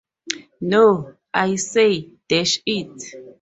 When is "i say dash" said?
1.31-2.59